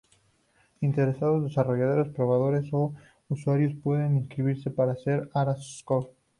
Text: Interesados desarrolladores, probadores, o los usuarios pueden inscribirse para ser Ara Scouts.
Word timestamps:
Interesados 0.79 1.43
desarrolladores, 1.43 2.11
probadores, 2.11 2.67
o 2.73 2.95
los 3.29 3.39
usuarios 3.41 3.75
pueden 3.83 4.17
inscribirse 4.17 4.71
para 4.71 4.95
ser 4.95 5.29
Ara 5.35 5.55
Scouts. 5.57 6.09